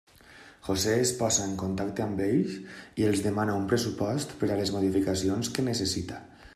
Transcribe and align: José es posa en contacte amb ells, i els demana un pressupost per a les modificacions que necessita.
José 0.67 0.93
es 1.01 1.11
posa 1.19 1.45
en 1.49 1.51
contacte 1.63 2.05
amb 2.07 2.23
ells, 2.29 2.57
i 3.03 3.07
els 3.11 3.23
demana 3.29 3.61
un 3.61 3.71
pressupost 3.75 4.37
per 4.41 4.53
a 4.57 4.61
les 4.63 4.77
modificacions 4.79 5.57
que 5.59 5.71
necessita. 5.73 6.25